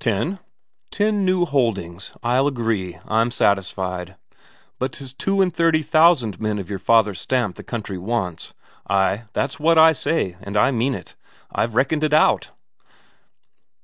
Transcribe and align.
"Ten." 0.00 0.40
"Ten 0.90 1.24
new 1.24 1.44
holdings. 1.44 2.10
I'll 2.24 2.48
agree. 2.48 2.98
I'm 3.06 3.30
satisfied. 3.30 4.16
But 4.80 4.90
'tis 4.90 5.14
two 5.14 5.40
and 5.40 5.54
thirty 5.54 5.80
thousand 5.80 6.40
men 6.40 6.58
of 6.58 6.68
your 6.68 6.80
father's 6.80 7.20
stamp 7.20 7.54
the 7.54 7.62
country 7.62 7.96
wants. 7.96 8.52
Ay, 8.88 9.26
that's 9.32 9.60
what 9.60 9.78
I 9.78 9.92
say, 9.92 10.36
and 10.42 10.56
I 10.56 10.72
mean 10.72 10.96
it; 10.96 11.14
I've 11.52 11.76
reckoned 11.76 12.02
it 12.02 12.12
out." 12.12 12.50